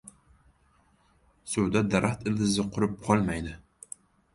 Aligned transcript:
•Suvda 1.51 1.85
daraxt 1.95 2.27
ildizi 2.33 2.69
qurib 2.75 3.01
qolmaydi. 3.11 3.61